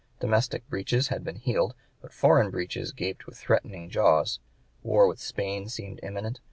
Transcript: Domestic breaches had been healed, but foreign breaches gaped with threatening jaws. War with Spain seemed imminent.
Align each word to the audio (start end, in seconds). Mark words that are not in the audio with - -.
Domestic 0.19 0.67
breaches 0.67 1.09
had 1.09 1.23
been 1.23 1.35
healed, 1.35 1.75
but 2.01 2.11
foreign 2.11 2.49
breaches 2.49 2.91
gaped 2.91 3.27
with 3.27 3.37
threatening 3.37 3.87
jaws. 3.87 4.39
War 4.81 5.05
with 5.07 5.19
Spain 5.19 5.69
seemed 5.69 5.99
imminent. 6.01 6.39